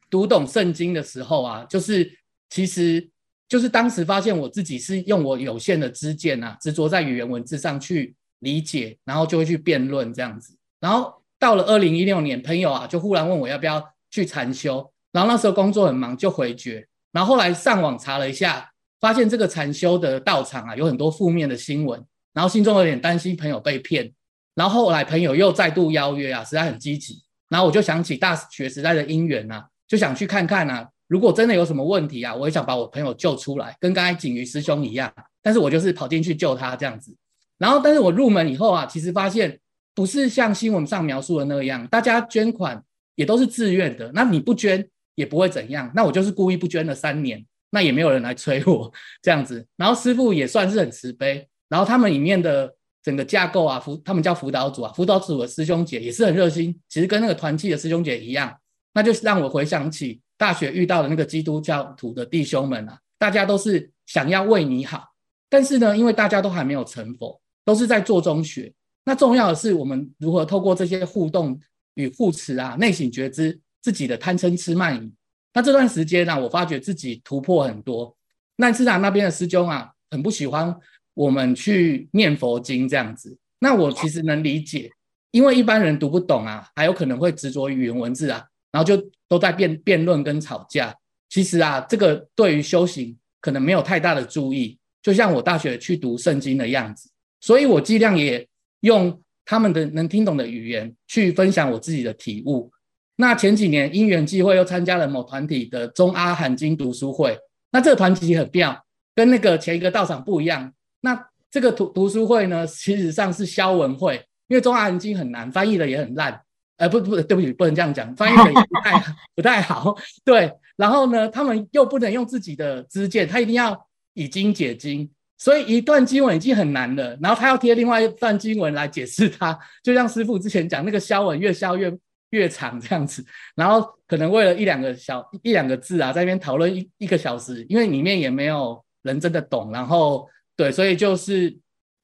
[0.09, 2.18] 读懂圣经的时候啊，就是
[2.49, 3.09] 其实
[3.47, 10.55] 就是当时发现我自己是用我有限的知见啊，执着在语言文字上去理解，然后就会去辩论这样子。
[10.79, 16.87] 然后到了二零一六年，朋友啊就忽然问我要不要去禅修，然后那时候工作很忙就回绝。
[17.11, 24.11] 然后后来上网查了一下，发现这个禅修的道场啊有很多负面的新闻，然后心中有点担心朋友被骗。
[24.55, 27.21] 然后后来朋友又再度邀约啊，实在很积极。
[27.47, 30.87] 然后我就想起大学时代的因缘啊，就想去看看啊。
[31.09, 35.13] 如果真的有什么问题啊，我也想把我朋友救出来，跟刚才景瑜师兄一样。
[35.41, 37.13] 但是我就是跑进去救他这样子。
[37.57, 39.59] 然后，但是我入门以后啊，其实发现
[39.93, 42.81] 不是像新闻上描述的那样，大家捐款
[43.15, 44.09] 也都是自愿的。
[44.13, 45.91] 那你不捐也不会怎样。
[45.93, 48.89] 那我就是故意不捐了三年，那也没有人来催我
[49.21, 49.65] 这样子。
[49.75, 51.45] 然后师傅也算是很慈悲。
[51.67, 52.73] 然后他们里面的。
[53.01, 58.53] 整个架构啊，辅他们叫辅导组啊，辅导组的师兄姐也是很热心，其实跟那个团契的师兄姐一样，
[58.93, 65.09] 那就是让我回想起大学遇到的那个基督教徒的弟兄们啊，大家都是想要为你好，
[65.49, 68.73] 但是呢，因为大家都还没有成佛，都是在做中学，
[69.03, 71.59] 那重要的是我们如何透过这些互动
[71.95, 75.13] 与互持啊，内省觉知自己的贪嗔痴慢疑。
[75.53, 78.15] 那这段时间呢、我发觉自己突破很多，
[78.55, 80.73] 那市场那边的师兄啊，很不喜欢。
[81.15, 84.89] 我们去念佛经这样子，那我其实能理解，
[85.31, 90.95] 因为一般人读不懂啊，还有可能会执着语言文字啊，然后就都在辩辩论跟吵架。
[91.29, 97.09] 其实啊，这个对于修行可能没有太大的注意，就像我大学去读圣经的样子，
[97.39, 98.47] 所以我尽量也
[98.81, 102.71] 用他们的能听懂的语言去分享我自己的体悟。
[103.15, 107.37] 那前几年因缘际会又参加了某团体的中阿含经读书会，
[107.71, 110.73] 那这个团体很妙，跟那个前一个道场不一样。
[111.01, 114.15] 那这个读读书会呢，其实上是消文会，
[114.47, 116.41] 因为中阿含经很难，翻译的也很烂，
[116.79, 120.51] 呃，不不，对不起，不能这样讲，翻译的也不太不太好，对。
[120.75, 125.07] 然后呢，他们又不能用自己的知见，他一定要以经解经，
[125.37, 131.95] 所以一段经文已经很难了，然后他要贴另外一段经文来解释它，就像师傅之前讲那个消文越消越
[132.31, 133.23] 越长这样子，
[133.55, 138.83] 然后可能为了一两个小一两个字啊，在那边讨论一一个小时，因为里面也没有。
[139.01, 140.27] 人真的懂，然后
[140.57, 141.49] 对，所以就是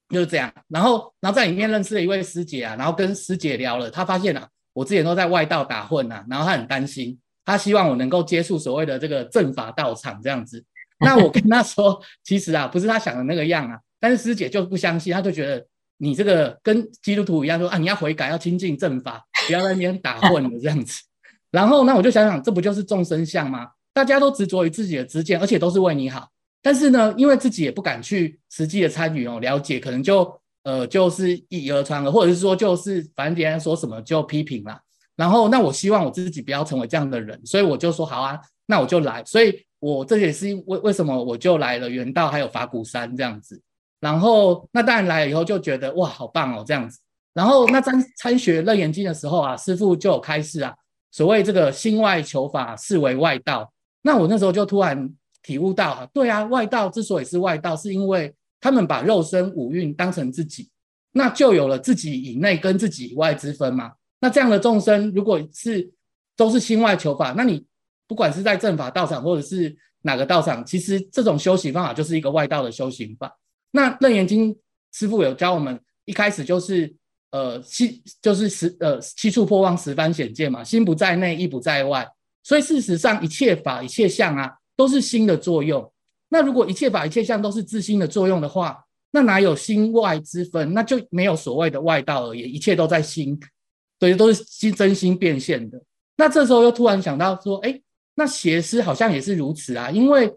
[0.07, 10.61] 就是这样，然后然后在里面认识了一位师姐啊，然后跟师姐聊了，她发现啊，我之前都在外道打混啊，然后他很担心，他希望我能够接触所谓的这个正法道场这样子。
[10.99, 15.65] 那我跟他说，其实啊，不是他想的那个样啊，但是师姐就不相信，他就觉得
[15.97, 21.01] 你这个跟基督徒一样说，啊，你要悔改，要亲近正法，不要在那边打混的这样子。
[21.51, 23.69] 然后那我就想想，这不就是众生相吗？
[23.93, 26.30] 大家都执着于自己的知见，而且都是为你好。
[26.61, 34.80] 但是呢，因为自己也不敢去实际的参与哦，了解，可能就呃就是以讹传讹，或者是说就是反正别人说什么就批评啦。
[35.16, 39.24] 然后那我希望我自己不要成为这样的人，所以我就说好啊，那我就来。
[39.24, 43.61] 所以我这也是为为什么我就来了圆道还有法鼓山这样子。
[44.01, 46.99] 然后那当然来了以后就觉得哇好棒哦这样子。
[47.34, 50.74] 然后那参参学楞严经的时候啊，师父就有开示啊。
[51.11, 53.72] 所谓这个心外求法，是为外道。
[54.01, 55.09] 那我那时候就突然
[55.41, 60.70] 体悟到啊，对啊，外道之所以是外道，是因为他们把肉身五蕴当成自己，
[61.12, 63.91] 那就有了自己以内跟自己以外之分嘛。
[64.20, 65.91] 那这样的众生，如果是
[66.36, 67.66] 都是心外求法，那你
[68.08, 73.38] 不管是在正法道场或者是哪个道场，其实这种修行方法就是一个外道的修行法。
[73.72, 74.56] 那楞严经
[74.93, 76.95] 师父有教我们，一开始就是。
[77.32, 82.08] 呃，七就是十呃七处破妄十番显见嘛，心不在内，意不在外，
[82.43, 85.91] 所以事实上一切法一切相啊，都是心的作用。
[86.36, 88.77] 那如果一切法一切相都是自心的作用的话，
[89.11, 90.73] 那哪有心外之分？
[90.73, 93.39] 那就没有所谓的外道而已，一切都在心，
[94.01, 95.81] 所以都是心真心变现的。
[96.17, 97.81] 那这时候又突然想到说，哎，
[98.15, 100.29] 那邪师好像也是如此啊，因为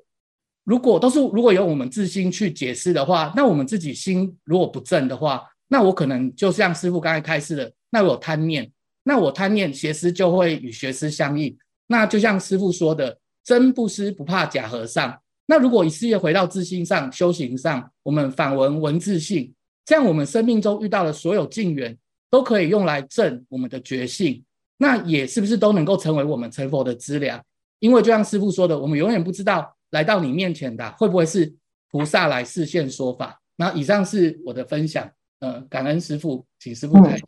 [0.62, 5.42] 如果都是如果由我们自心去解释的话，那我们自己心如果不正的话。
[5.66, 8.70] 那我可能就像师父刚才开示的，那我有贪念，
[9.02, 11.58] 那我贪念邪师就会与邪师相应。
[11.88, 15.18] 那就像师父说的，真布施不怕假和尚。
[15.50, 19.50] 那如果以事业回到自信上修行上，我们反闻闻自性，
[19.86, 21.96] 这样我们生命中遇到的所有境缘，
[22.28, 24.44] 都可以用来证我们的觉性。
[24.76, 27.40] 那也是不是都能够成为我们成佛的资粮？
[27.78, 31.50] 因为就像师父说的，我们永远不知道来到你面前的会不会是
[31.90, 33.40] 菩萨来示现说法。
[33.56, 35.10] 那以上是我的分享。
[35.40, 37.22] 嗯，感恩师父，请师父开始。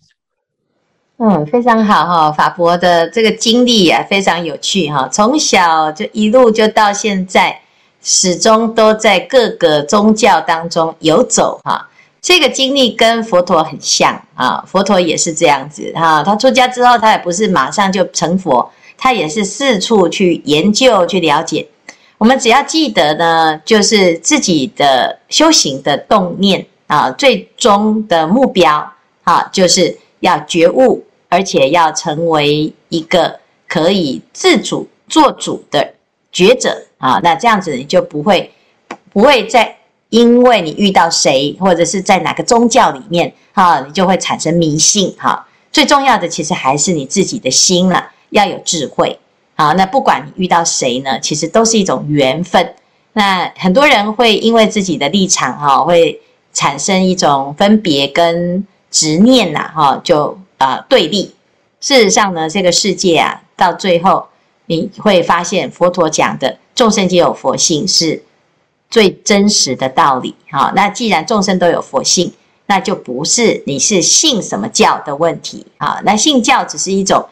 [1.18, 7.60] 嗯，非常好哈，法伯的这个经历也非常有趣哈，从小就一路就到现在，
[8.02, 11.88] 始终都在各个宗教当中游走哈。
[12.20, 16.22] 这个经历跟佛陀很像啊，佛陀也是这样子哈。
[16.22, 21.66] 他出家之后，他也不是马上就成佛，他也是四处去研究去了解。
[22.18, 26.66] 我们只要记得呢，就是自己的修行的动念。
[26.90, 28.92] 啊，最终的目标
[29.22, 33.38] 啊，就是要觉悟，而且要成为一个
[33.68, 35.94] 可以自主做主的
[36.32, 37.18] 觉者啊。
[37.24, 38.48] 那这样子你就不会
[39.12, 39.76] 不会再
[40.10, 45.44] 因为你遇到谁，或者是在哪个宗教里面啊，你就会产生迷信哈。
[45.72, 49.18] 最重要的其实还是你自己的心了，要有智慧
[49.56, 49.72] 啊。
[49.72, 52.74] 那不管你遇到谁呢，其实都是一种缘分。
[53.14, 56.20] 那很多人会因为自己的立场哈，会。
[56.52, 61.32] 产生一种分别跟执念呐，哈，就啊对立。
[61.80, 64.26] 事实上呢，这个世界啊，到最后
[64.66, 68.22] 你会发现，佛陀讲的众生皆有佛性是
[68.88, 70.34] 最真实的道理。
[70.48, 72.32] 哈，那既然众生都有佛性，
[72.64, 76.00] 那就不是你是信什么教的问题啊。
[76.06, 77.28] 那信教只是一种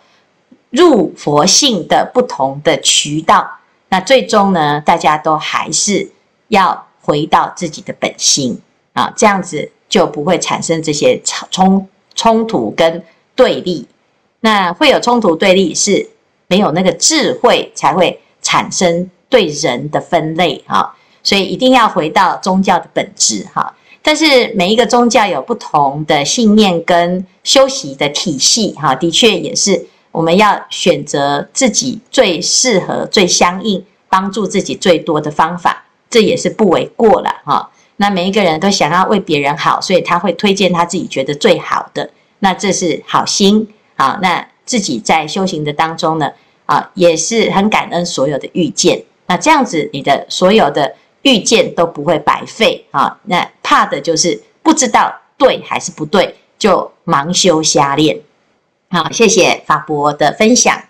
[0.69, 3.51] 入佛性的不同的渠道。
[3.89, 6.07] 那最终呢，大家都还是
[6.49, 8.61] 要回到自己的本心。
[8.93, 13.03] 啊，这样子就不会产生这些冲冲突跟
[13.35, 13.89] 对立。
[14.41, 16.07] 那会有冲突对立，是
[16.49, 20.95] 没有那个智慧才会产生对人的分类哈。
[21.23, 23.75] 所以一定要回到宗教的本质哈。
[24.01, 37.69] 但是每一个宗教有不同的信念跟修习的体系哈，的确也是我们要选择自己最适合、最相应、帮助自己最多的方法，这也是不为过了哈。
[37.97, 42.09] 那每一个人都想要为别人好，所以他会推荐他自己觉得最好的。
[42.39, 44.19] 那这是好心啊。
[44.23, 46.31] 那自己在修行的当中呢，
[46.65, 49.03] 啊，也是很感恩所有的遇见。
[49.29, 53.17] 那这样子，你的所有的预见都不会白费啊。
[53.25, 58.19] 那怕的就是不知道对还是不对，就盲修瞎练。
[58.91, 60.88] 好，谢谢法伯的分享。